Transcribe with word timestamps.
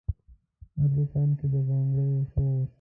هر 0.77 0.89
دکان 0.97 1.29
کې 1.37 1.45
د 1.53 1.55
بنګړیو 1.67 2.21
شور، 2.31 2.63